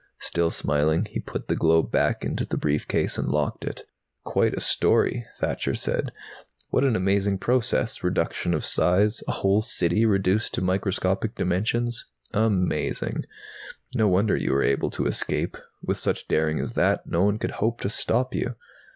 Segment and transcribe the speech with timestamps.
[0.17, 3.83] Still smiling, he put the globe back into the briefcase and locked it.
[4.23, 6.11] "Quite a story," Thacher said.
[6.69, 12.03] "What an amazing process, reduction of size A whole City reduced to microscopic dimensions.
[12.33, 13.25] Amazing.
[13.93, 15.55] No wonder you were able to escape.
[15.83, 18.55] With such daring as that, no one could hope to stop you."